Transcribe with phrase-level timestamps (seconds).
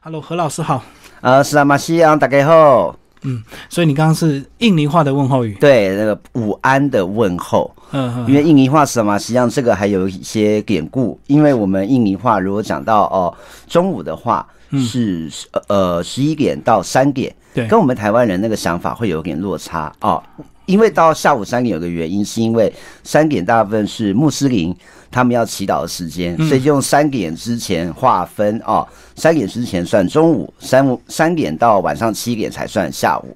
[0.00, 0.80] Hello，何老师好。
[1.22, 2.96] 呃，是啊，马西昂，大家好。
[3.22, 7.68] 嗯，所以你刚刚是印尼话的问候语，对，那个午安的问候。
[7.90, 11.18] 嗯，因为印尼话是嘛，实际上这个还有一些典故。
[11.26, 15.28] 因为我们印尼话如果讲到哦中午的话，是
[15.66, 20.22] 呃十一点到三点，对，跟我们台湾人那个想法会有点落差哦。
[20.68, 22.70] 因为到下午三点有个原因，是因为
[23.02, 24.74] 三点大部分是穆斯林
[25.10, 33.34] 他们要祈祷的时间，所以就用三点之前划分哦，三点之前算中午，三三点到晚上七点才算下午。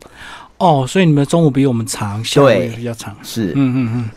[0.62, 3.12] 哦，所以你们中午比我们长，下午也比较长。
[3.20, 4.10] 是，嗯嗯嗯。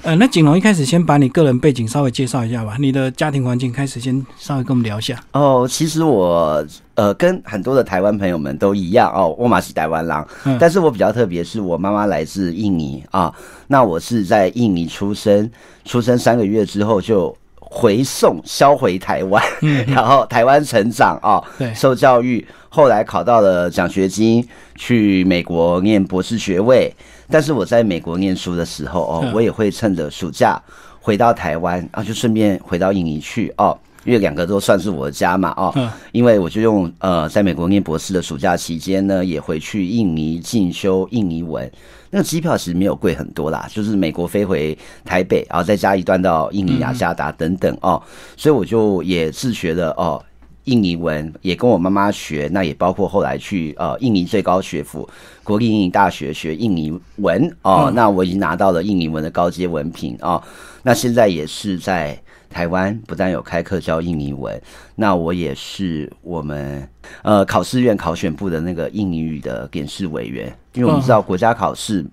[0.00, 5.22] 呃，那景龙一开始先把你个人背景稍微介绍一下吧，你的家庭环境开始先稍微跟我们聊一下。
[5.32, 10.26] 哦，其实我呃跟很多的台湾朋友们都一样哦，我马是台湾狼，
[10.58, 13.30] 但是我比较特别，是我妈妈来自印尼啊，
[13.66, 15.50] 那我是在印尼出生，
[15.84, 17.36] 出生三个月之后就。
[17.72, 19.40] 回送销回台湾，
[19.86, 21.40] 然后台湾成长啊，
[21.72, 26.92] 受教育，后来考到了奖学金，去美国念博士学位。
[27.30, 30.60] 但是我在美国念书的时候哦，我也会趁着暑假
[31.00, 35.72] 回到台湾，然后就顺便回到印尼去哦，因为两个都算是我的家嘛哦，
[36.10, 41.70] 因为我就用呃在美国念博士的暑假期间呢，也回去印尼进修印尼文。
[42.10, 48.02] 那个机票其实没有贵很多啦，就是美国飞回台北，然后再加一段到印尼雅加达等等哦，
[48.36, 50.22] 所以我就也自学了哦
[50.64, 55.08] 印尼文，也跟我妈妈学，那也包括后来去呃印尼最高学府
[55.44, 60.42] 国立印尼大学学印尼文哦，那我已经拿到了印尼文的高阶文凭哦，
[60.82, 62.20] 那现在也是在。
[62.50, 64.60] 台湾不但有开课教印尼文，
[64.96, 66.86] 那我也是我们
[67.22, 72.04] 呃考试院考选部的那个印尼语的点试委员，因为我们知道国家考试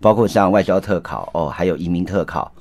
[0.00, 2.52] 包括像外交特考哦，还有移民特考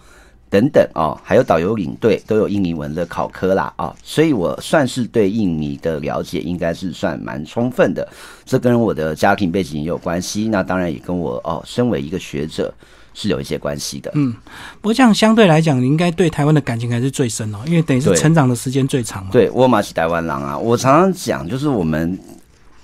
[0.50, 8.08] 等等哦，还有导游领队都有印尼文的考科啦啊，所以我算是对印尼的了解应该是算蛮充分的，
[8.46, 12.72] 这跟我的家庭背景也有关系，那当然也跟我哦身为一个学者。
[13.14, 14.34] 是有一些关系的，嗯，
[14.82, 19.30] 不过这样相对来讲，你应该对台湾的感情还是最深哦，因为等于是成长的时间最长嘛。
[19.32, 22.18] 对，我马是台湾狼啊，我常常讲，就是我们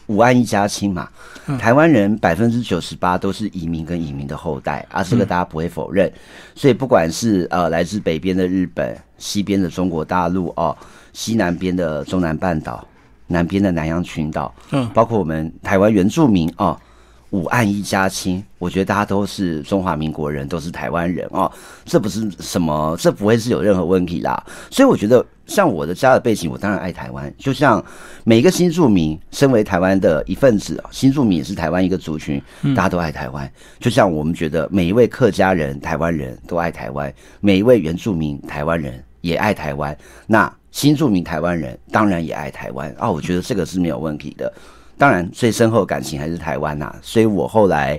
[0.06, 1.10] 五岸一家亲嘛，
[1.58, 6.12] 台湾人百分之九十八都是移民跟移民的后代啊，这个大家不会否认。
[6.56, 10.78] 所以不管是呃来自北边的日本、西边的中国大陆哦，
[11.14, 12.88] 西南边的中南半岛、
[13.26, 16.80] 南边的南洋群岛，嗯，包括我们台湾原住民哦。
[17.32, 21.52] 五岸一家亲，我觉得大家都是中华民国人，都是台湾人哦，
[21.86, 24.44] 这不是什么，这不会是有任何问题啦。
[24.72, 27.32] 所以我觉得，像我的家的背景，我当然爱台湾。
[27.38, 27.84] 就像
[28.24, 32.42] 每一个新住民，身为台湾的一份子，新住民也是台湾一个族群，
[32.76, 33.52] 大家都爱台湾。
[33.80, 39.96] 就像我们觉得每一位客家人、台湾人都爱台湾，每一位原住民、台湾人也爱台湾，
[40.26, 43.10] 那新住民台湾人当然也爱台湾啊。
[43.10, 44.52] 我觉得这个是没有问题的。
[45.00, 47.98] 当然，最深厚的感情还是台湾呐，所以我后来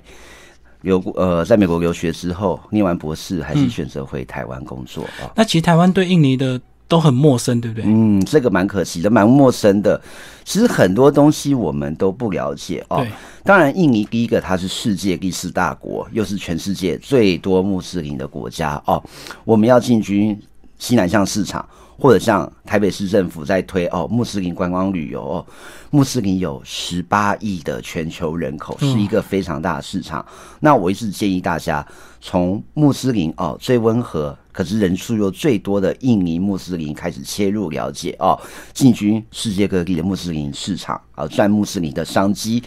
[0.82, 5.32] 留呃，在美国留学之后，念完博士，还是选择回台湾工作哦。
[5.34, 7.84] 那其实台湾对印尼的都很陌生，对不对？
[7.86, 9.98] 嗯，这个蛮可惜的，蛮陌生的。
[10.44, 13.02] 其实很多东西我们都不了解哦。
[13.44, 19.02] 当然，印尼第一个，它是世界第四大国，又是全世界最多穆斯林的国家哦。
[19.46, 20.38] 我们要进军
[20.78, 21.66] 西南向市场。
[22.00, 25.46] 或者像台北市政府在推哦穆斯林观光旅游哦，
[25.90, 30.24] 穆斯林有十八亿的全球人口，是一个非常大的市场。
[30.60, 31.86] 那我一直建议大家
[32.20, 38.40] 从穆斯林哦最温和，可是人数又最多的印尼穆斯林开始切入了解哦，
[38.72, 42.62] 进军世界各地的穆斯林市场啊，赚穆斯林的商机。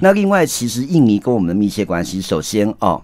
[0.00, 3.02] 那另外，其实印尼跟我们的密切关系，首先哦。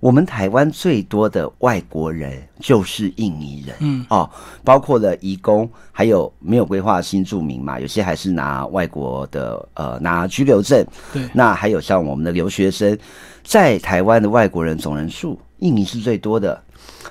[0.00, 4.28] 我们台湾最多的外国人就是印尼人，嗯哦，
[4.64, 7.78] 包括了移工，还有没有规划新住民嘛？
[7.78, 11.28] 有些还是拿外国的呃拿居留证，对。
[11.34, 12.98] 那还有像我们的留学生，
[13.44, 16.60] 在台湾的外国人总人数，印尼是最多的。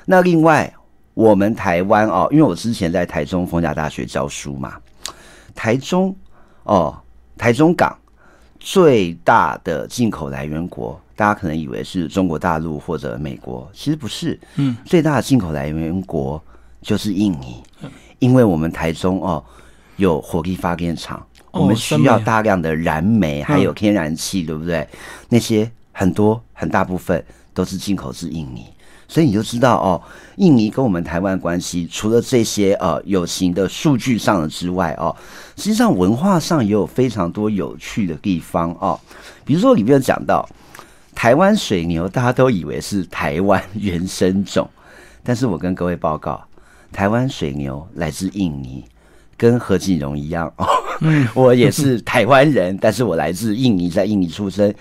[0.06, 0.74] 那另外，
[1.14, 4.74] 我们台湾哦，因为我之前在台中逢甲大学教书嘛，
[5.54, 6.16] 台中
[6.64, 6.98] 哦，
[7.38, 7.96] 台中港
[8.60, 11.00] 最大的进口来源国。
[11.16, 14.40] 大家可能以为是中国大陆或者美国，其实不是。
[14.56, 16.42] 嗯，最大的进口来源国
[16.82, 17.62] 就是印尼，
[18.20, 19.44] 因为我们台中哦
[19.98, 21.22] 有火力发电厂，
[21.52, 24.88] 我们需要大量的燃煤，还有天然气，对不对？
[25.28, 27.22] 那些很多很大部分
[27.54, 28.64] 都是进口自印尼，
[29.10, 30.02] 所以你就知道哦，
[30.38, 35.14] 印尼跟我们台湾关系，除了这些呃有形的数据上的之外哦，
[35.58, 38.98] 实际上文化上也有非常多有趣的地方哦，
[39.44, 40.48] 比如说里面有讲到。
[41.16, 44.70] 台湾水牛，大家都以为是台湾原生种，
[45.22, 46.42] 但是我跟各位报告，
[46.94, 48.86] 台湾水牛来自印尼，
[49.36, 50.66] 跟何锦荣一样哦，
[51.34, 54.74] 我也是台湾人，但是我来自印尼，在印尼出生。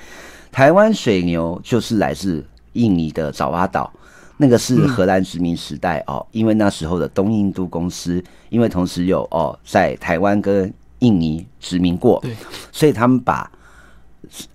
[0.52, 3.92] 台湾水牛就是来自印尼的爪哇岛，
[4.38, 12.34] 那个是荷兰殖民时代哦，因为那时候的东印度公司，因为同时有哦在台湾跟印尼殖民过，对，
[12.72, 13.50] 所以他们把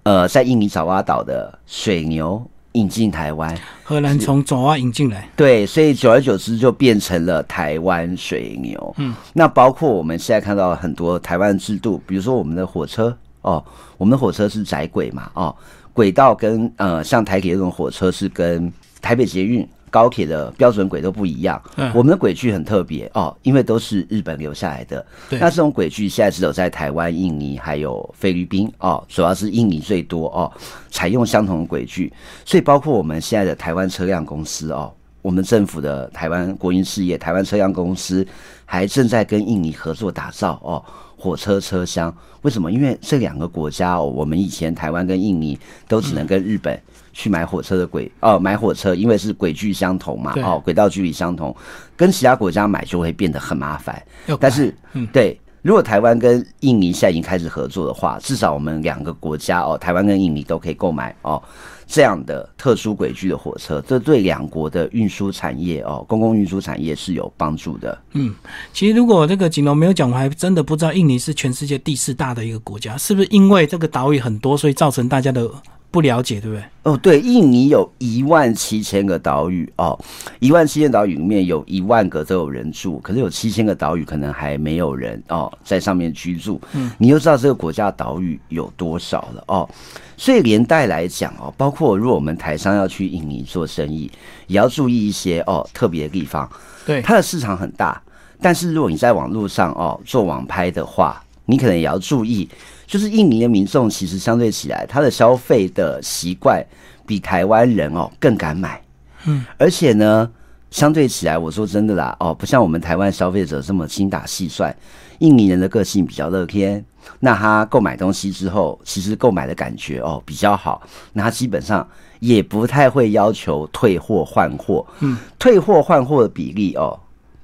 [0.02, 2.44] 呃在印尼爪哇岛的水牛。
[2.76, 8.96] 引进台湾，荷兰从爪哇引进来，对，所以久而久之就变成了台湾水牛。
[8.98, 13.64] 嗯，那包括我们现在看到很多台湾制度，比如说我们的火车哦，
[13.96, 15.56] 我们的火车是窄轨嘛，哦，
[15.94, 19.68] 轨道跟呃像台铁这种火车是跟台北捷运。
[19.94, 21.62] 高铁的标准轨都不一样，
[21.94, 25.06] 我们的轨距很特别哦，因为都是日本留下来的。
[25.30, 30.52] 那这种轨距现在只有在台湾、印尼还有菲律宾哦，主要是印尼最多哦，
[30.90, 32.12] 采用相同的轨距。
[32.44, 34.92] 所以包括我们现在的台湾车辆公司哦，
[35.22, 38.26] 我们政府的台湾国营事业台湾车辆公司
[38.66, 40.84] 还正在跟印尼合作打造哦
[41.16, 42.12] 火车车厢。
[42.42, 42.72] 为什么？
[42.72, 46.82] 因为这两个国家哦，我们以前台湾跟印尼都只能跟日本。
[47.14, 51.56] 去买火车的轨哦，买火车，因为是轨距相同嘛，哦，轨道距离相同，
[51.96, 54.02] 跟其他国家买就会变得很麻烦。
[54.40, 61.42] 但是，嗯对，如果台湾跟印尼现在已经开始合作的话，至少我们两个国家哦，台湾跟印尼都可以购买哦
[61.86, 67.96] 这样的特殊轨距的火车，这对两国的运输产业哦，公共运输产业是有帮助的。
[68.14, 68.34] 嗯，
[68.74, 75.48] 其实如果这个锦龙没有讲，我还真的不知道印尼是全世界第四大的一个国家，是不是因为这个岛屿很多，所以造成大家的？
[75.94, 76.64] 不了解，对不对？
[76.82, 79.98] 哦，对，印尼有一万七千个岛屿哦，
[80.40, 86.60] 一万七千岛屿里面有一万个都有人住，可是有七千个岛屿可能还没有人哦在上面居住。
[86.74, 89.70] 嗯，你就知道这个国家岛屿有多少了哦。
[90.18, 94.10] 所以连带来讲哦，包括如果我们台商要去印尼做生意，
[94.48, 96.50] 也要注意一些哦特别的地方。
[96.88, 98.02] 对，它的市场很大，
[98.42, 102.50] 但是如果你在网络上哦做网拍的话，你可能也要注意。
[102.94, 106.64] 就是印尼的民众其实相对起来，他的消费的习惯
[107.08, 108.80] 比台湾人哦更敢买，
[109.26, 110.30] 嗯，而且呢，
[110.70, 114.72] 相对起来，我说真的啦，哦，不像我们台湾消费者这么精打细算，
[115.18, 116.86] 印尼人的个性比较乐天，
[117.20, 120.80] 那他购买东西之后，其实购买的感觉哦比较好，
[121.14, 127.00] 那他基本上也不太会要求退货换货，嗯，退货换货的比例哦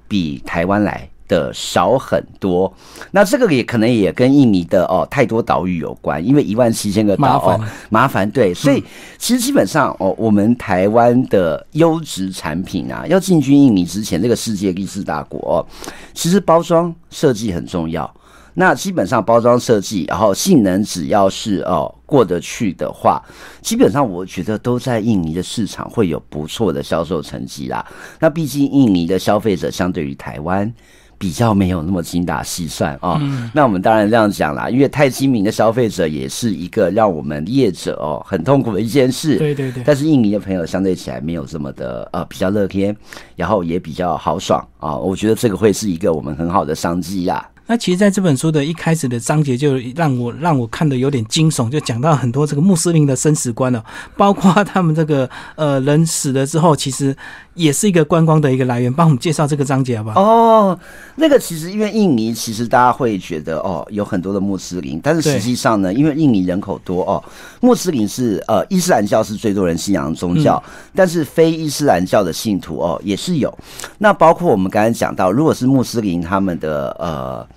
[0.08, 1.09] 比台湾来。
[1.30, 2.74] 的少很多，
[3.12, 8.84] 那这个也可能也跟印尼的哦太多岛屿有关，因为一万七千个岛哦麻烦对，所以
[9.18, 15.66] 其实基本上哦我们台湾的优质产品啊，要进军印尼之前，这个世界第四大国，
[16.14, 18.12] 其实包装设计很重要。
[18.56, 23.22] 那基本上包装设计，然后性能只要是哦过得去的话，
[23.62, 27.86] 基本上我觉得都在印尼的市场会有不错的销售成绩啦。
[28.20, 30.74] 那毕竟印尼的消费者相对于台湾。
[31.20, 33.22] 比较没有那么精打细算啊，
[33.54, 39.38] 那我们当然这样讲啦，因为太精明的消费者也是一个让我们业者哦很痛苦的一件事。
[39.38, 39.84] 对对对。
[39.86, 42.96] 但是印尼的朋友相对起来没有这么的呃比较乐天，
[43.36, 47.46] 然后也比较豪爽啊，我觉得这个会是一个我们很好的商机呀。
[47.72, 53.86] 那其实，在这本书的一开始的章节，就让我让我看的有点惊悚，就讲到很多这个穆斯林的生死观了，
[54.18, 57.16] 包括他们这个呃人死了之后，其实
[57.60, 58.92] 也是一个观光的一个来源。
[58.92, 60.22] 帮我们介绍这个章节好不好？
[60.22, 60.80] 哦，
[61.16, 67.24] 那个其实因为印尼，其实大家会觉得哦，有很多的穆斯林，但是实际上呢，因为印尼人口多哦，
[67.62, 70.62] 穆斯林是呃伊斯兰教是最多人信仰的宗教，
[70.96, 73.56] 但是非伊斯兰教的信徒哦也是有。
[73.98, 77.48] 那包括我们刚才讲到，如果是穆斯林他们的呃。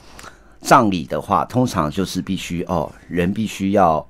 [0.64, 4.06] 葬礼的话，通常就是必须哦，人必须要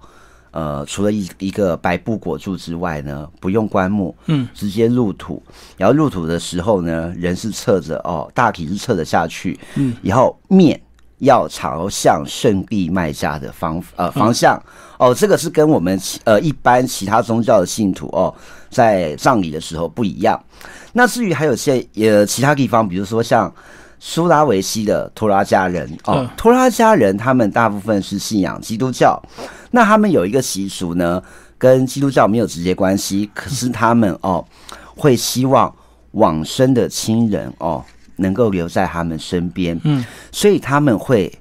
[0.52, 5.42] 呃，除了一一个白布裹住之外呢，不用棺木，嗯，直接入土。
[5.76, 10.80] 然后入土的时候呢，人是侧着哦，大体是侧着下去，嗯，然后面
[11.18, 14.62] 要朝向圣地卖家的方呃方向
[14.98, 18.32] 哦，这个是跟我们呃一般其他宗教的信徒哦，
[18.70, 20.40] 在葬礼的时候不一样。
[20.92, 23.52] 那至于还有些呃其他地方，比如说像。
[24.04, 29.16] 苏拉维西的托拉加人哦，托拉加人他们大部分是信仰基督教，
[29.72, 31.20] 那他们有一个习俗呢，
[31.58, 34.44] 跟基督教没有直接关系，可是他们哦
[34.94, 35.74] 会希望
[36.12, 37.84] 往生的亲人哦
[38.16, 41.32] 能够留在他们身边，嗯，所以他们会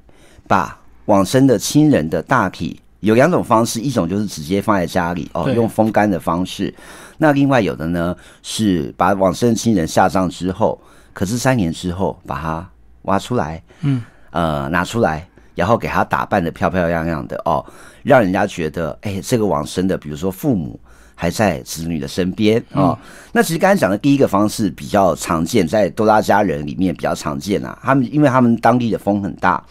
[0.47, 6.73] 把往生的亲人的大体有两种方式，一种就是直接放在家里哦，用风干的方式，
[7.17, 10.81] 那另外有的呢是把往生的亲人下葬之后。
[11.13, 12.65] 可是三年之后把它
[13.01, 15.27] 挖出来，嗯，呃，拿出来，
[15.61, 17.63] 然后给他打扮的漂漂亮亮的哦，
[18.01, 20.79] 让人家觉得，哎，这个往生的，比如说父母
[21.13, 22.97] 还在子女的身边哦。
[23.31, 27.77] 那其实刚才讲的第一个方式比较常见，在多拉加人里面比较常见啊。
[27.83, 29.63] 他们因为他们当地的风很大，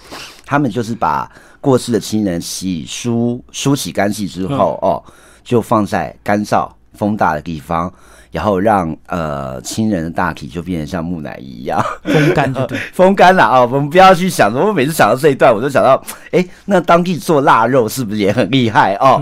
[0.47, 1.29] 他们就是把
[1.61, 5.03] 过世的亲人洗梳梳洗干净之后哦，
[5.43, 7.93] 就放在干燥风大的地方。
[8.31, 13.61] 然后让呃亲人的大体就变得像木乃伊一样风干，对，风干了啊！
[13.63, 19.21] 我们不要去想，我每次想到这一段，我就想到，哎，那当地做腊肉是不是也很厉害哦？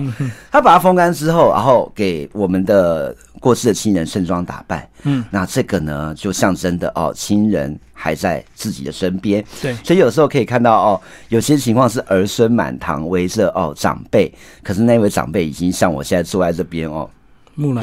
[0.51, 14.31] 他把它风干之后，然后给我们的过世的亲人盛装打扮，嗯，那这个呢就象征的哦，亲人还在自己的身边，对，所以有时候可以看到哦，有些情况是儿孙满堂围着哦长辈，
[14.63, 17.09] 可是那位长辈已经像我现在坐在这边哦。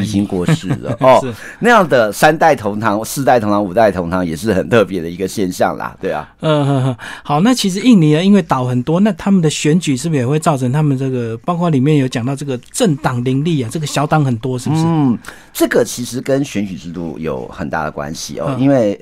[0.02, 1.22] 已经过世了哦，
[1.60, 6.34] 那样的三代同堂、四代同堂、五代同堂也是很特别的一个现象啦，对啊。
[6.40, 14.84] 嗯，好，那其实印尼呢，因为岛很多，那他们的选举是不是也会造成他们这个，包括里面有讲到这个政党林立啊，这个小党很多，是不是？
[14.86, 15.18] 嗯，
[15.52, 18.98] 这个其实跟选举制度有很大的关系哦，因为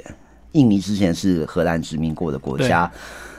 [0.53, 2.91] 印尼之前是荷兰殖民过的国家，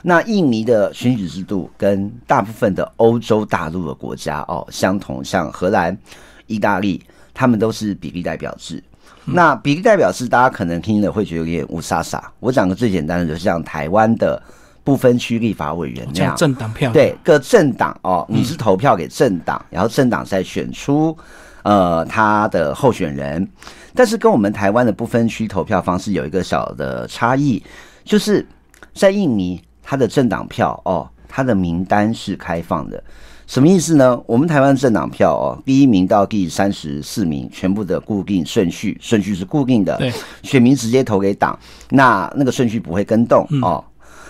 [0.03, 5.99] 那印尼的选举制度跟大部分的欧洲大陆的国家哦相同，像荷兰、
[6.47, 7.03] 意大利。
[7.35, 8.83] 他们都是比例代表制，
[9.25, 12.33] 那比例代表制大家可能听了会觉得有点乌沙沙。
[12.39, 14.41] 我讲个最简单的，就是像台湾的
[14.85, 21.17] 不分区立法委员那样，政党票对各政党哦，你是投票给政党，然后政党再选出
[21.65, 23.47] 呃他的候选人。
[23.95, 27.63] 但是跟我们台湾的不分区投票方式有一个小的差异，
[28.05, 28.47] 就是
[28.93, 33.03] 在印尼，他的政党票哦，他的名单是开放的。
[33.47, 34.19] 什么意思呢？
[34.27, 39.97] 我们台湾政党票哦，第一名到第三十四名，全部的固定顺序，顺序是固定的。
[39.99, 41.59] 对，选民直接投给党，
[41.91, 43.85] 那那个顺序不会跟动哦。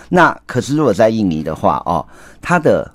[0.08, 2.04] 那可是如果在印尼的话哦，
[2.40, 2.90] 他的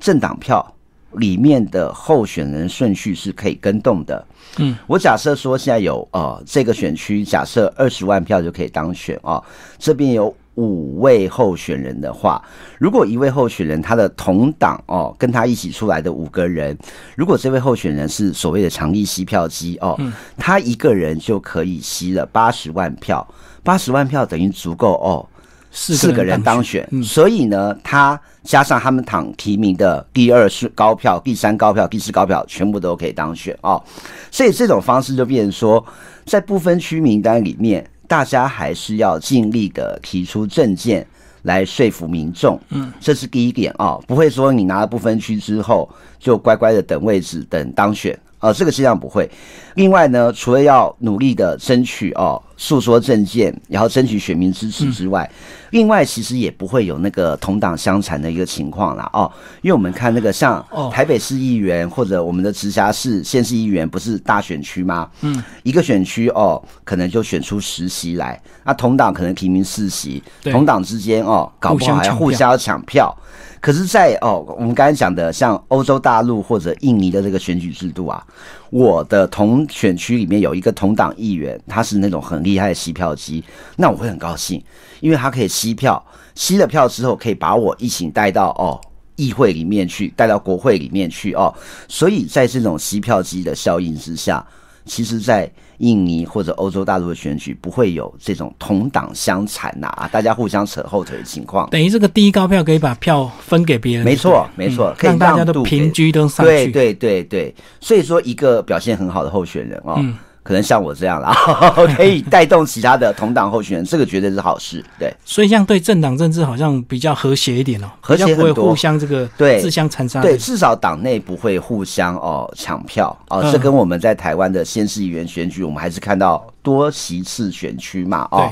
[0.00, 0.74] 政党票
[1.12, 4.24] 里面的候选人顺序是可以跟动的。
[4.58, 9.42] 嗯，我假设说现在有呃这个选区，假设二十万票就可以当选哦，
[9.78, 10.34] 这边有。
[10.56, 12.42] 五位候选人的话，
[12.78, 16.76] 如果一位候选人他的同党哦，跟他一起出来的五个人，
[17.14, 19.98] 如果这位候选人是所谓的强力吸票机哦，
[20.36, 23.26] 他一个人就可以吸了八十万票，
[23.62, 25.28] 八十万票等于足够哦，
[25.70, 26.88] 四个人当选。
[27.04, 33.82] 所以呢，他加上他们党提名的第二是高票、第三高票、第四高票，全部都可以当选哦。
[34.30, 35.84] 所以这种方式就变成说，
[36.24, 37.86] 在不分区名单里面。
[38.06, 41.06] 大家还是要尽力的提出政见
[41.42, 48.18] 来说服民众，嗯，这是第一点啊，不会说你拿了不分区之后就乖乖的等位置等当选。
[48.38, 49.28] 呃，这个实际上不会。
[49.74, 55.30] 另外呢，除了要努力的争取哦，诉说政见，然后争取选民支持之外，
[55.70, 59.08] 另外其实也不会有那个同党相残的一个情况啦。
[59.12, 59.30] 哦。
[59.62, 65.10] 因为我们看那个像台北市议员或者我们的直辖市县市议员，不是大选区吗？
[65.20, 73.14] 嗯，一个选区哦，可能就选出十席来，那同党可能提名四席，同党之间哦，搞不好还互相抢票。
[73.58, 78.24] 可是，在哦，我们刚才讲的像欧洲大陆或者印尼的这个选举制度啊，
[78.70, 83.42] 我的同选区里面有一个同党议员，他是那种很厉害的吸票机，
[83.76, 84.62] 那我会很高兴，
[85.00, 86.04] 因为他可以吸票，
[86.34, 88.80] 吸了票之后可以把我一起带到哦
[89.16, 91.54] 议会里面去，带到国会里面去哦，
[91.88, 94.46] 所以在这种吸票机的效应之下。
[94.88, 101.68] 其实，在印尼或者欧洲大陆的选举，不会有这种同党相残呐啊，大家互相扯后腿的情况。
[101.70, 106.50] 等于这个第一高票可以把票分给别人，没错，没错，可以让大家都平均都上去。
[106.52, 110.02] 对对对对，所以说一个表现很好的候选人哦。
[110.46, 111.34] 可能像我这样啦，
[111.96, 114.84] 可以带动其他的同党候选人，这个绝对是好事。
[114.96, 120.22] 对，所以像对政党政治好像比较和谐一点哦，和谐不会互相这个对自相残杀。
[120.22, 123.42] 对，至少党内不会互相哦抢票哦。
[123.50, 128.48] 这跟我们在台湾的先市议员选举，我们还是看到多席次选区嘛哦，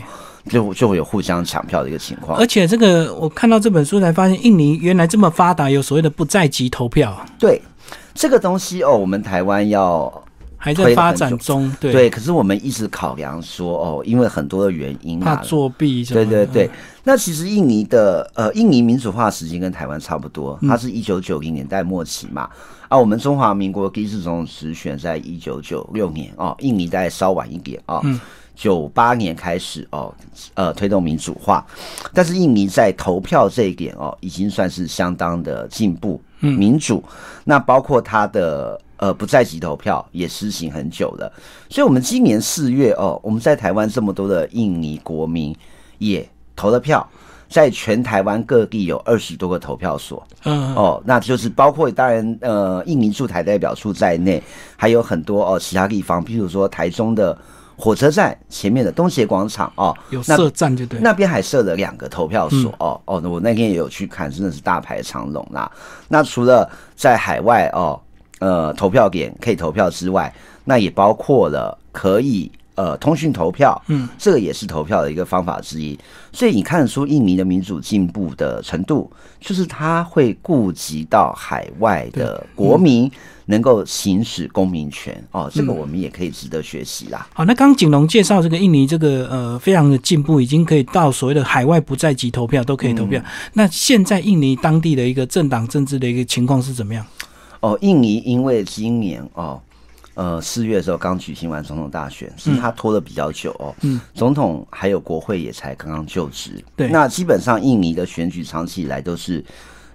[0.51, 2.37] 就就会有互相抢票的一个情况。
[2.37, 7.17] 而且这个我看到这本书才发现，印尼原来这么发达，有所谓的不在籍投票。
[7.39, 7.63] 对，
[8.15, 10.13] 这个东西哦，我们台湾要。
[10.65, 11.93] 还在发展中，对。
[11.93, 16.71] 对，可是我们一直考量说，哦，因为很多的原因，怕作弊，对对对。
[17.03, 22.49] 那其实印尼的呃，印尼民主化时间跟台湾差不多，它是一九九零年代末期嘛，
[22.89, 28.01] 啊，我们中华民国第一次总统直选在一九九六年哦，印尼在稍晚一点啊，
[28.55, 30.15] 九八年开始哦，
[30.55, 31.63] 呃，推动民主化，
[32.15, 37.05] 但是印尼在投票这一点哦，已经算是相当的进步，民主，
[37.45, 38.81] 那包括它的。
[39.05, 41.31] 呃，不在籍投票也施行很久了，
[41.69, 45.55] 所以，我们今年四月哦，我们在台湾这么多的印尼国民
[45.99, 47.07] 也投了票，
[47.47, 50.27] 在全台湾各地有二十多个投票所。
[50.45, 54.43] 嗯，哦，那就是包括当然呃，印尼驻台代表处在内，
[54.75, 57.37] 还有很多哦其他地方，譬如说台中的。
[57.77, 65.69] 火车站前面的东协广场哦，有设站就对，那边还设了两个投票所哦哦，我那天也有去看，真的是大排长龙啦。
[66.07, 68.01] 那除了在海外哦，
[68.45, 70.31] 呃，投票点可以投票之外，
[70.65, 75.99] 那也包括了可以呃通讯投票，嗯，这个也是投票的一个方法之一。
[76.31, 79.11] 所以你看得出印尼的民主进步的程度，
[79.41, 83.11] 就是他会顾及到海外的国民。
[83.47, 87.29] 能够行使公民权哦，这个我们也可以值得学习啦。
[87.35, 93.23] 好，那刚刚景龙介绍这个印尼这个呃非常的进步，已经可以到所谓的海外不在籍投票都可以投票。
[93.53, 97.05] 那现在印尼当地的一个政党政治的一个情况是怎么样？
[97.65, 99.61] 哦，印尼因为今年哦
[100.15, 103.75] 呃四月的时候刚举行完总统大选，是他拖的比较久哦。
[103.81, 106.63] 嗯，总统还有国会也才刚刚就职。
[106.77, 109.43] 对，那基本上印尼的选举长期以来都是。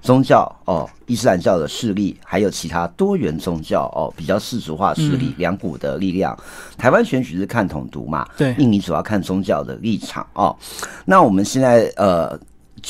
[0.01, 6.33] 宗教哦，伊斯兰教的势力，还有其他多元宗教哦，比较世俗化势力两股的力量。
[6.77, 8.25] 台湾选举是看统独嘛？
[8.37, 10.55] 对，印尼主要看宗教的立场哦。
[11.03, 12.39] 那我们现在呃，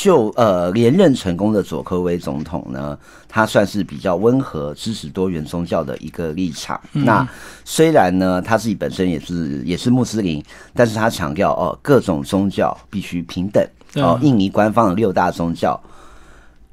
[0.01, 6.79] 就呃连任成功的佐科威总统呢，他算是比较温和，支持多元宗教的一个立场。
[6.93, 7.27] 那
[7.65, 10.41] 虽然呢，他自己本身也是也是穆斯林，
[10.73, 13.61] 但是他强调哦，各种宗教必须平等
[13.95, 14.17] 哦。
[14.21, 15.77] 印尼官方的六大宗教。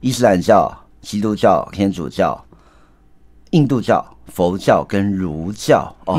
[0.01, 2.41] 伊斯兰教、基督教、天主教、
[3.51, 4.07] 印度教、
[4.37, 6.17] 佛教跟儒教哦，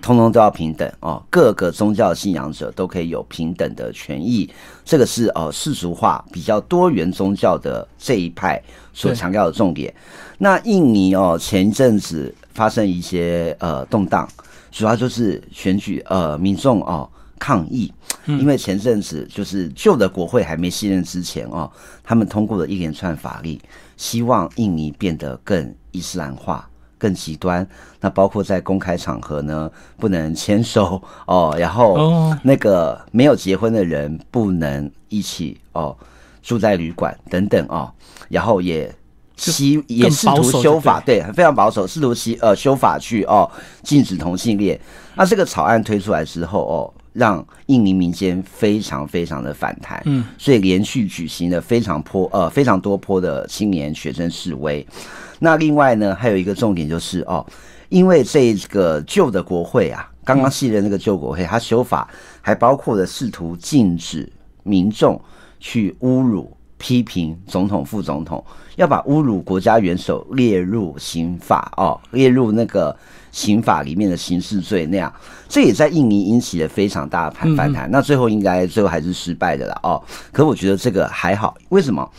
[0.00, 1.22] 通通都要平等哦。
[1.28, 4.50] 各个宗教信仰者都可以有平等的权益，
[4.82, 8.58] 这个是哦世俗化比较多元宗教的这一派
[8.94, 9.94] 所强调的重点。
[10.38, 14.26] 那印尼哦，前一阵子发生一些呃动荡，
[14.72, 17.06] 主要就是选举呃民众哦。
[17.38, 17.90] 抗议，
[18.26, 21.70] 因为前阵子就是旧的国会还没卸任之前哦，
[22.04, 23.58] 他们通过了一连串法律，
[23.96, 26.68] 希望印尼变得更伊斯兰化、
[27.00, 27.66] 更极端。
[28.00, 35.96] 那包括在公开场合呢，不能牵手哦，然后那个没有结婚的人不能一起哦
[36.40, 37.90] 住在旅馆等等哦，
[38.28, 38.94] 然后也
[39.36, 43.50] 希也试图修法，对，非常保守，试图修呃修法去哦
[43.82, 44.78] 禁止同性恋。
[45.16, 46.94] 那这个草案推出来之后哦。
[47.12, 54.86] 让印尼民间非常非常的反弹，嗯，所以连续举行了非常坡呃非常多坡的青年学生示威。
[55.40, 57.44] 那另外呢，还有一个重点就是哦，
[57.88, 62.08] 因为这个旧的国会啊，刚刚卸任那个旧国会，它修法
[62.40, 65.20] 还包括了试图禁止民众
[65.58, 68.44] 去侮辱、批评总统、副总统，
[68.76, 72.96] 要把侮辱国家元首列入刑法哦，列入那个。
[73.32, 75.14] 刑法里面的刑事罪那样，
[75.48, 77.88] 这也在印尼引起了非常大的反反弹。
[77.88, 80.02] 那最后应该最后还是失败的了哦。
[80.32, 82.10] 可我觉得这个还好，为什么？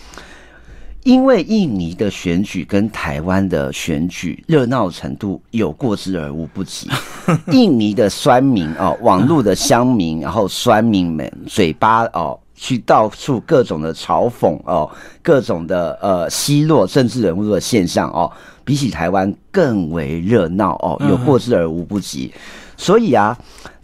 [1.03, 6.87] 因为印尼的选举跟台湾的选举热闹程度有过之而无不及。
[7.51, 14.87] 印尼的酸民哦，网络的乡民，然后酸民们嘴巴哦，去到处各种的嘲讽哦，
[15.23, 18.31] 各种的呃奚落政治人物的现象哦。
[18.63, 22.31] 比起台湾更为热闹哦，有过之而无不及。
[22.77, 23.35] 所以啊，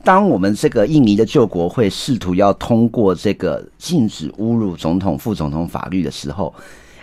[0.03, 6.53] 当我们这个印尼的救国会试图要通过这个禁止侮辱总统、副总统法律的时候，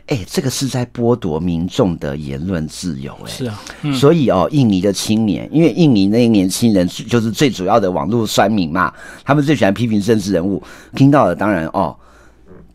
[0.06, 3.16] 哎，这个是在剥夺民众的言论自由。
[3.24, 3.60] 哎，是啊。
[3.94, 8.92] 所以哦，印尼的青年，因为印尼那些年轻人就是最主要的网络酸民嘛，
[9.24, 10.62] 他们最喜欢批评政治人物，
[10.94, 11.96] 听到了当然哦，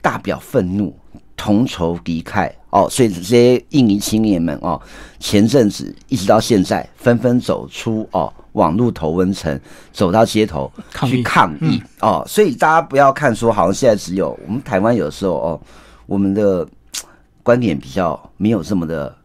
[0.02, 0.96] 大表愤怒。
[1.42, 4.78] 同仇敌忾哦，所以这些印尼青年们哦，
[5.22, 9.58] 前阵子一直到现在，纷纷走出哦网络头温层，
[9.94, 10.70] 走到街头
[11.06, 12.22] 去抗议哦。
[12.28, 15.62] 所以大家不要看说，好像现在只有我们台湾有时候哦，
[16.08, 16.68] 我们的
[17.44, 19.16] 观点比较没有这么的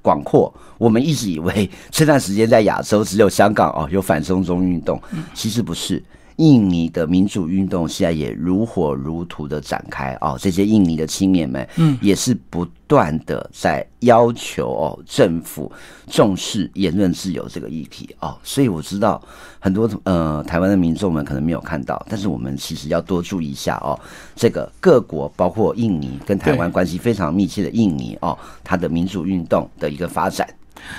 [0.00, 0.52] 广阔。
[0.78, 5.00] 我们一直以为 这段时间在亚洲只有香港哦有反送中运动，
[5.34, 6.02] 其实不是。
[6.42, 15.70] 印尼的民主运动现在也如火如荼的展开哦，这些印尼的青年们，嗯，也是不断的在要求哦政府
[16.08, 19.22] 重视言论自由这个议题哦，所以我知道
[19.60, 23.96] 很多呃台湾的民众们可能没有看到，但是我们其实要多注意一下哦，
[24.34, 30.44] 这个各国包括印尼跟台湾关系非常密切的印尼哦，它的民主运动的一个发展。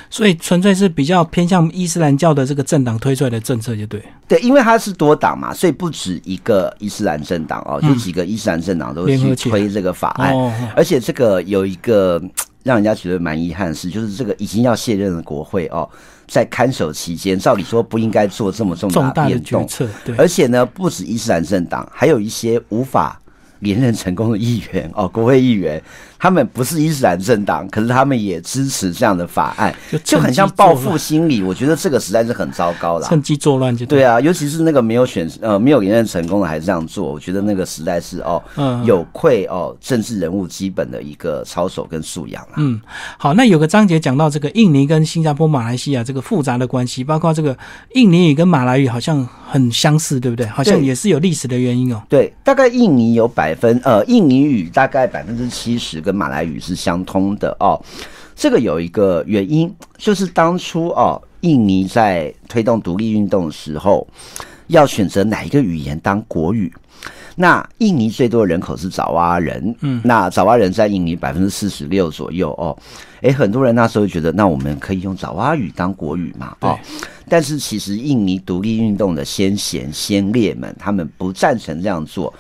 [0.09, 4.01] 所以纯粹是比较偏向伊斯兰教的这个政党推出来的政策，就对。
[4.27, 10.33] 对，因为它是多党嘛，所以不止一个伊斯兰政党哦，就几个伊斯兰政党都去推这个法案。
[10.75, 12.21] 而且这个有一个
[12.63, 15.87] 让人家觉得蛮遗憾的事，就是这个已经要卸任的国会哦，
[16.27, 19.67] 在看守期间，照理说不应该做这么重大的变动。
[20.05, 20.15] 对。
[20.17, 23.19] 而且呢，不止伊斯兰政党，还有一些无法。
[23.59, 25.81] 连任成功的议员哦，国会议员。
[26.23, 31.43] 他们不是伊斯兰政党，可是他们也支持这样的法案，就很像报复心理。
[31.43, 34.21] 我觉得这个实在是很糟糕了，趁机作乱就对啊。
[34.21, 42.55] 尤其是那个没有选呃没有连任成功的还是这样做，我觉得那个实在是哦，嗯有愧哦政治人物基本的一个操守跟素养啊。
[42.55, 42.79] 嗯，
[43.17, 47.53] 好，那有个章节讲到这个印尼跟新加坡、马来西亚这个复杂的关系，包括这个
[47.95, 50.47] 印尼语跟马来语好像很相似，对不对？
[50.47, 52.01] 好像也是有历史的原因哦。
[52.07, 57.80] 对，大概印尼有百分呃印尼语大概百分之七十跟马来语是相通的哦，
[58.36, 64.08] 这个有一个原因，就是当初哦，印尼在推动独立运动的时候，
[64.67, 66.71] 要选择哪一个语言当国语？
[67.36, 72.78] 那印尼最多的人口是爪哇人，嗯，那爪哇人在印尼百分之四十六左右哦，
[73.21, 76.56] 诶，很多人那时候觉得，那我们可以用爪哇语当国语嘛？
[76.62, 76.78] 哦，
[77.28, 82.32] 但是其实印尼独立运动的先贤先烈们，他们不赞成这样做，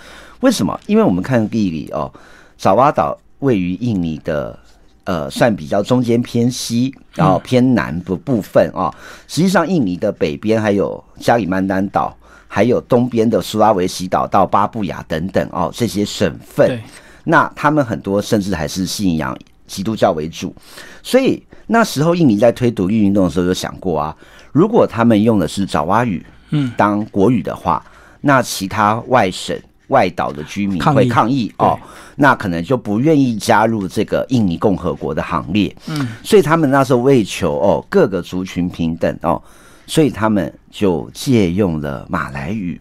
[0.41, 0.79] 为什么？
[0.85, 2.11] 因为我们看地理哦，
[2.57, 3.17] 爪哇岛。
[3.43, 4.57] 位于印尼的
[5.03, 8.89] 呃，算比较中间偏西，然后偏南的部分啊。
[9.27, 12.15] 实际上，印尼的北边还有加里曼丹岛，
[12.47, 16.81] 还有东边的苏拉维西岛到巴布亚等等哦，这些省份。
[17.25, 20.55] 那他们很多甚至还是信仰基督教为主，
[21.01, 24.15] 所以那时候印尼在推独立运动的时候就想过啊，
[24.53, 27.83] 如果他们用的是爪哇语嗯当国语的话，
[28.21, 29.59] 那其他外省。
[29.87, 31.77] 外岛的居民会抗议哦，
[32.15, 35.75] 那可能就不愿意加入这个印尼共和国的行列。
[35.87, 39.41] 嗯，所以他们那时候为求哦各个族群平等哦，
[39.85, 42.79] 所以他们就借用了马来语，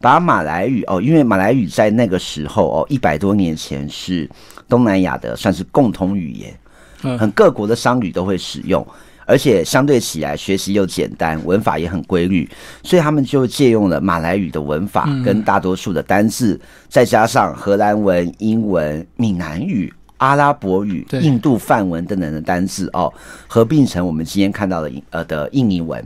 [0.00, 4.28] 把马来语哦，因为马来语在那个时候哦一百多年前是
[4.68, 6.58] 东南亚的算是共同语言，
[7.02, 8.86] 嗯，很各国的商旅都会使用。
[9.26, 12.48] 而且相对起来，学习又简单，文法也很规律，
[12.82, 19.92] 所以他们就借用了马来语的文法跟大多数的单字，再加上荷兰文、英文、闽南语。
[20.18, 23.12] 阿拉伯语、印度梵文等等的单字哦，
[23.48, 26.02] 合并成我们今天看到的呃的印尼文，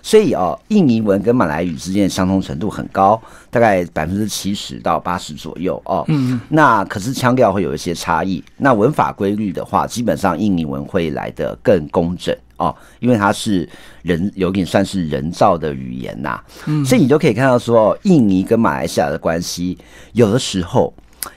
[0.00, 6.04] 所以哦，印尼文跟马来语之间的相通程度很高，大概百分之七十到八十左右哦。
[6.06, 8.42] 嗯，那可是腔调会有一些差异。
[8.56, 13.68] 那文法规律的话，基本上印尼文会来的更工整哦，因为它是
[14.02, 16.38] 人有点算是人造的语言呐。
[16.66, 19.78] 嗯，所以你就可以看到说，印尼跟马来西亚的关系，
[20.12, 20.92] 有的时候。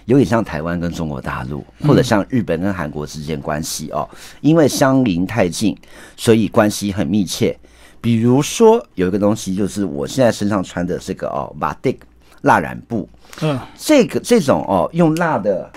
[0.05, 4.07] 有点像台湾跟中国大陆，或者像日本跟韩国之间关系哦，
[4.39, 5.75] 因为相邻太近，
[6.15, 7.57] 所以关系很密切。
[7.99, 11.97] 比如说有一个东西，就是我现在身上穿的这个哦，马蒂
[12.41, 13.09] 蜡染布，
[13.41, 15.69] 嗯，这个这种哦，用蜡的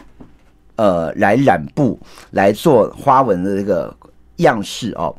[0.76, 1.98] 呃来染布
[2.32, 3.94] 来做花纹的这个
[4.36, 5.14] 样式哦。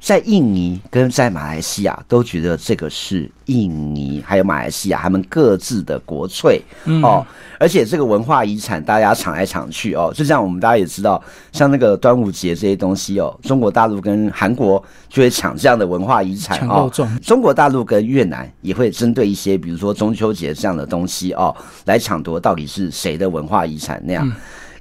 [0.00, 6.62] 在印尼跟在马来西亚都觉得这个是印尼还有马来西亚他们各自的国粹
[7.02, 7.26] 哦，
[7.58, 11.20] 而且这个文化遗产大家抢来抢去哦，就像我们大家也知道，
[11.50, 16.88] 像那个端午节这些东西哦，中国大陆跟韩国就会抢这样的文化遗产哦，
[17.20, 21.54] 中国大陆跟越南也会针对一些比如说中秋节这样的东西哦
[21.86, 24.32] 来抢夺到底是谁的文化遗产那样，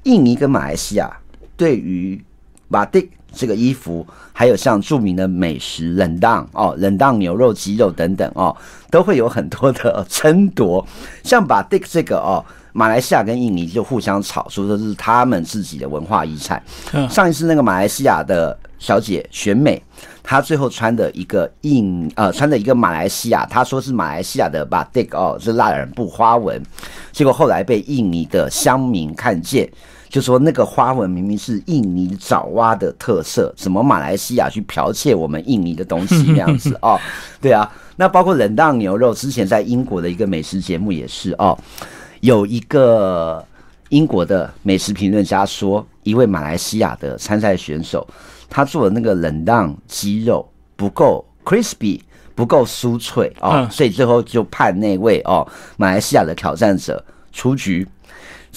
[0.04, 1.12] 印尼跟马来西亚
[1.58, 2.24] 对于
[2.68, 3.10] 马蒂。
[3.38, 8.56] 这个衣服，还有像著名的美食冷档哦，冷档牛肉、鸡肉等等哦，
[8.90, 10.86] 都会有很多的争夺。
[11.24, 16.62] 像把 Dick 这个哦，马来西亚跟印尼就互相吵，说这是他们自己的文化遗产。
[17.10, 19.82] 上一次那个马来西亚的小姐选美，
[20.24, 26.62] 她最后穿的一个印呃，穿的一个马来西亚，她说是马来西亚的把 Dick 哦，是蜡染布花纹，
[27.12, 29.70] 结果后来被印尼的乡民看见。
[30.18, 37.00] 就说那个花纹明明是印尼爪哇的特色，什么马来西亚去剽窃我们印尼的东西那样子 哦？
[37.40, 41.56] 对啊，那包括冷当牛肉，之前在英国的一个美食节目也是哦，
[42.22, 43.46] 有一个
[43.90, 48.08] 英国的美食评论家说，一位马来西亚的参赛选手，
[48.50, 52.02] 他做的那个冷当鸡肉不够 crispy，
[52.34, 57.88] 不够酥脆哦，所以最后就判那位哦马来西亚的挑战者出局。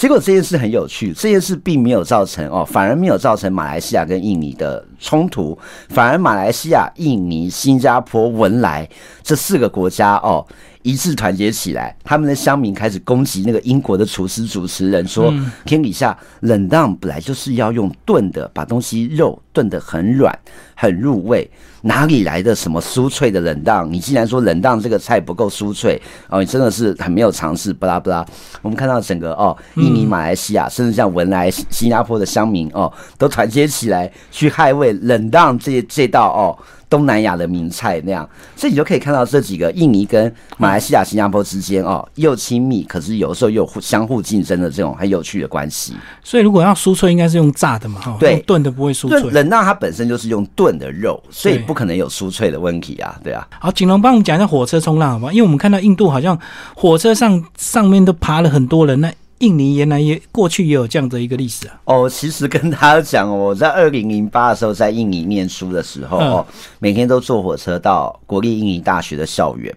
[0.00, 5.58] 结果这件事很有趣，这件事并没有造成哦，反而没有造成马来西亚跟印尼的冲突，
[5.88, 8.88] 反而马来西亚、印尼、新加坡、文莱
[9.22, 10.46] 这四个国家哦
[10.82, 15.32] 一致团结起来，他们的乡民开始攻击那个英国的厨师主持人，说
[15.64, 20.38] 天底下冷当本来就是要用炖的，把东西肉炖得很软
[20.74, 21.50] 很入味。
[21.82, 23.90] 哪里来的什么酥脆的冷当？
[23.90, 27.72] 你竟然说冷当这个菜不够酥脆哦，你真的是很没有尝试。
[27.72, 28.26] 巴拉巴拉，
[28.60, 36.56] 我们看到整个哦，印尼、马来西亚，甚至像文莱、新加坡的乡民哦，都团结起来去捍卫冷当这这道哦
[36.88, 45.94] 东南亚的名菜那样，所以你就可以看到这几个印尼跟马来西亚、新加坡之间哦，又亲密，可是有时候又相互竞争的这种很有趣的关系。
[46.24, 49.30] 所以如果要酥脆，应该是用炸的嘛，哈，对，炖的不会酥脆。
[49.30, 53.46] 冷钠它本身就是用炖的肉，所以不可能有酥脆的问题啊，对啊。
[53.60, 55.32] 好，景龙帮我们讲一下火车冲浪好吗？
[55.32, 56.36] 因为我们看到印度好像
[56.74, 59.12] 火车上上面都爬了很多人，那。
[59.40, 61.80] 印尼原来也过去也有这样的一个历史啊。
[61.84, 66.46] 哦，其实跟大家讲，我在二零零八的时候在印尼念书的时候，哦，
[66.78, 69.74] 每天都坐火车到国立印尼大学的校园。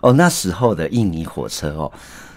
[0.00, 1.90] 哦，那时候的印尼火车哦，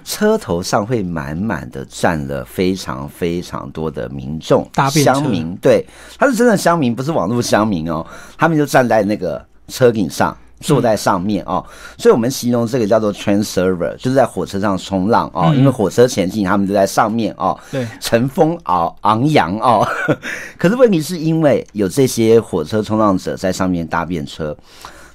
[0.03, 5.85] 车头上会满满的站了非常非常多的民众，乡民，对，
[6.17, 8.03] 他是真的乡民，不是网络乡民哦，
[8.35, 10.35] 他们就站在那个车顶上。
[10.63, 11.63] 坐在上面哦，
[11.97, 19.85] 所以我们形容这个叫做 train server，就是在火车上冲浪哦，因为火车前进，他们就在上面哦，对，乘风昂昂扬哦。
[20.57, 24.57] 可是问题是因为有这些火车冲浪者在上面搭便车，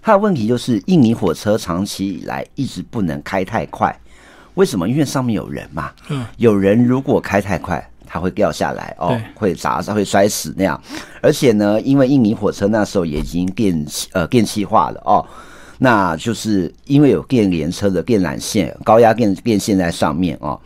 [0.03, 3.99] 他的问题就是印尼火车长期以来一直不能开太快，
[4.55, 4.87] 为什么？
[4.87, 7.91] 因为上面有人嘛，嗯，有人如果开太快。
[8.09, 10.81] 它会掉下来哦，会砸会摔死那样。
[11.21, 15.25] 而且呢，因为印尼火车那时候也已经电呃电气化了哦，
[15.79, 20.59] 那就是因为有电联车的电缆线、高压电电线在上面哦，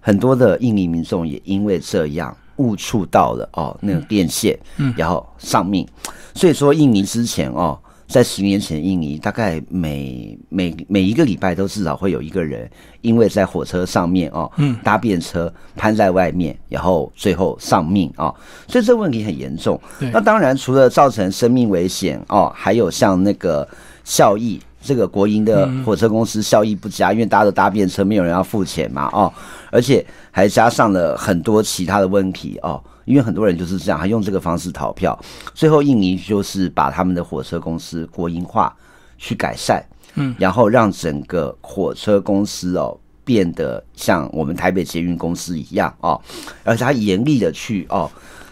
[0.00, 5.86] 很多的印尼民众也因为这样误触到了哦那个电线，嗯，然后丧命。
[6.34, 7.78] 所以说，印尼之前哦。
[8.10, 12.68] 在十年前，印尼大概每每每一个礼拜都至少会有一个人，
[13.02, 14.50] 因为在火车上面哦，
[14.82, 18.34] 搭便车攀在外面，然后最后丧命啊，
[18.66, 19.80] 所以这个问题很严重。
[20.12, 23.66] 那当然，除了造成生命危险哦，还有像那个
[24.02, 29.32] 效益，这个国营的火车公司效益不佳，因为大家都搭便车，没有人要付钱嘛哦，
[29.70, 32.82] 而且还加上了很多其他的问题哦。
[33.10, 35.18] 因为很多人就是这样，他用这个方式逃票，
[35.52, 38.74] 最后印尼就是把他们的火车公司国营化
[39.18, 46.20] 去改善，嗯，然后让整个火车公司哦变得像我们台北捷运公司一样哦，
[46.62, 48.08] 而且他严厉的去哦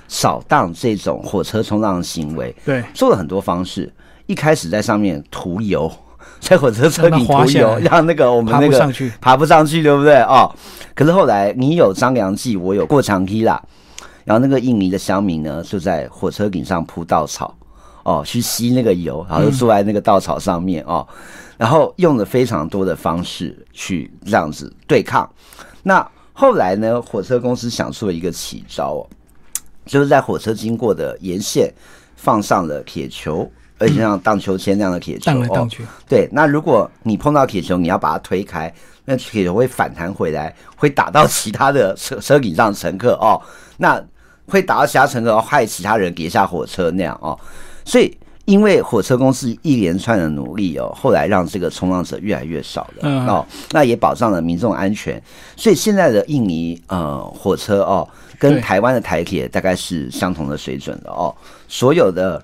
[0.09, 3.93] 扫荡这种火车冲浪行为，对，做了很多方式，
[4.27, 5.91] 一开始在上面涂油，
[6.41, 10.21] 在火车车顶涂油，让那个我们那个爬不上去，爬不上去，对不对？
[10.23, 10.53] 哦？
[10.95, 13.63] 可是后来你有张良计，我有过墙梯啦。
[14.29, 17.57] 然后那个印尼的乡民呢，就在火车顶上铺稻草，
[18.03, 21.09] 哦，去吸那个油，然后就坐在那个稻草上面哦，
[21.57, 25.27] 然后用了非常多的方式去这样子对抗。
[25.83, 29.09] 那后来呢，火车公司想出了一个奇招哦，
[29.87, 31.73] 就是在火车经过的沿线
[32.15, 35.83] 放上了铁球，而且像荡秋千那样的铁球，荡来荡去。
[36.07, 38.71] 对，那如果你碰到铁球，你要把它推开，
[39.07, 43.41] 那铁球会反弹回来，会打到其他的车车顶上乘客哦，
[43.79, 44.05] 那。
[44.49, 47.39] 会打到其他乘客，害其他人跌下火车那样哦，
[47.85, 55.23] 所以因为火车公司一连串的努力哦，后来让这个冲浪者越来越少了哦，那也保障了民众安全，
[55.57, 58.09] 所以现在的印尼呃火车哦，
[58.39, 61.35] 跟台湾的台铁大概是相同的水准的哦，
[61.69, 62.43] 所有的。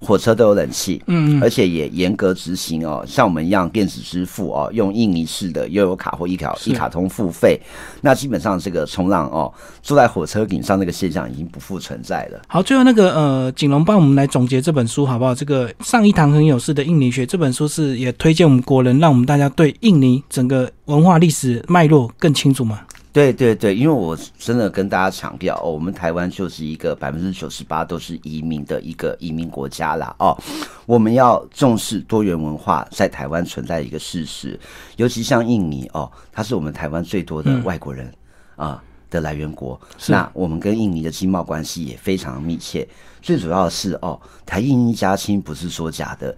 [0.00, 7.60] 火车都有冷气，嗯，而且也严格执行哦，像我们一样电子支付哦，用印尼式的悠游卡或一条一卡通付费，
[8.02, 12.42] 那基本上这个冲浪哦，坐在火车顶上那个现象已经不复存在了。
[12.46, 15.34] 好，最后那个呃，景龙帮我们来总结这本书好不好？
[15.34, 22.80] 这个上一堂很有事的印尼学这本书是也推荐我们国人，让我们大家对印尼整个文化历史脉络更清楚吗？
[23.16, 30.36] 对对对，因为我真的跟大家强调哦，我们台湾就是一个百分之九十八都是移民的一个移民国家啦哦，
[30.84, 34.60] 我们要重视多元文化在台湾存在的一个事实，
[34.96, 38.12] 尤其像印尼哦，它是我们台湾最多的外国人
[38.54, 42.86] 啊的来源国，那我们跟印尼的经贸关系也非常密切，
[43.22, 46.36] 最主要是哦，台印一家亲不是说假的，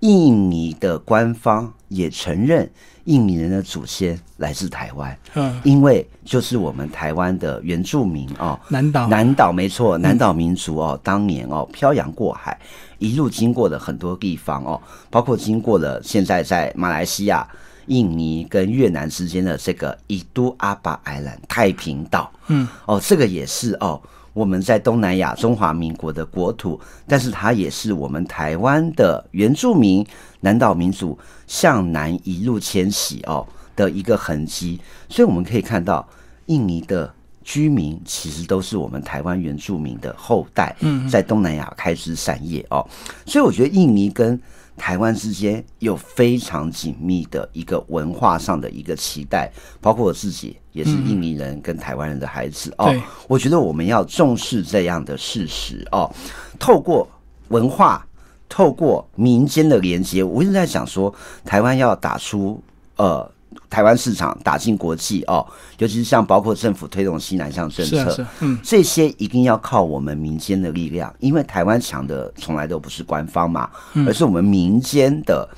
[0.00, 2.70] 印尼的官方也承认。
[3.04, 12.60] 印尼人的祖先来自台湾，嗯，因为就是我们台湾的原住民哦，南岛，南岛没错，南岛民族哦，当年哦漂洋过海，
[12.98, 17.48] 一路经过了很多地方哦，包括经过了现在在马来西亚、
[17.86, 23.98] 印尼跟越南之间的这个伊都阿巴艾兰太平岛，嗯，哦，这个也是哦。
[24.38, 30.06] 我们在东南亚中华民国的国土，但是它也是我们台湾的原住民
[30.42, 36.08] 南岛民族向南一路迁徙哦的一个痕迹，所以我们可以看到
[36.46, 40.76] 印尼的居民其实都是我们台湾原住民的后代，
[41.10, 42.88] 在东南亚开枝散叶哦，
[43.26, 44.40] 所以我觉得印尼跟。
[44.78, 52.94] 台湾之间有非常紧密的一个文化上的一个期待，包括我自己也是印尼人跟台湾人的孩子哦。
[53.26, 56.10] 我觉得我们要重视这样的事实哦，
[56.58, 57.06] 透过
[57.48, 58.06] 文化，
[58.48, 61.12] 透过民间的连接，我一直在想说，
[61.44, 62.62] 台湾要打出
[62.96, 63.30] 呃
[63.70, 65.46] 台湾市场，打进国际哦，
[65.78, 73.70] 尤其是像包括政府推动西南向政策，嗯，这些一定要靠我们民间的力量，因为台湾强的从来都不是官方嘛，
[74.06, 75.48] 而是我们民间的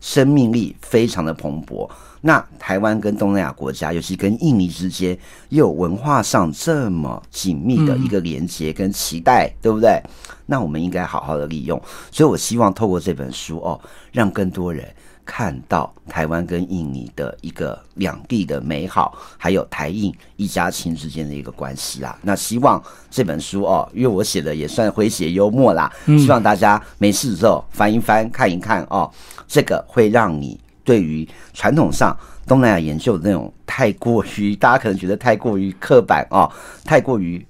[0.00, 1.88] 生命力非常的蓬勃。
[2.20, 5.16] 那台湾跟东南亚国家，尤其跟印尼之间，
[5.50, 10.02] 又有文化上这么紧密的一个连接跟期待，对不对？
[10.46, 11.80] 那我们应该好好的利用。
[12.10, 14.84] 所以我希望透过这本书哦，让更多人
[15.30, 22.18] 看到台湾跟印尼的一个两地的美好，还有台印一家亲之间的一个关系啦。
[22.22, 29.10] 那希望这本书哦，因为我写的也算诙谐幽默啦，希望大家没事的时候翻一翻看一看哦，
[29.46, 30.58] 这个会让你。
[30.84, 36.50] 对于传统上东南亚研究的那种太过于，大家可能觉得太过于刻板哦，
[36.82, 37.46] 太过于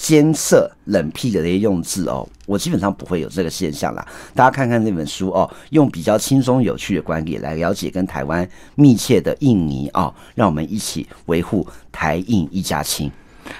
[0.00, 4.06] 艰涩冷僻的那些用字哦，我基本上不会有这个现象啦。
[4.34, 13.12] 大家看看那本书哦，用比较轻松有趣的观点来了解跟台湾密切的印尼哦，让我们一起维护台印一家亲。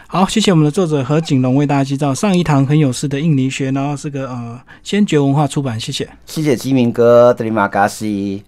[0.07, 8.43] 好，谢谢我们的作者何景龙为大家介绍上一堂很有事的印尼学，然后是个呃先觉文化出版，谢谢，谢谢基明哥，德里马嘎西。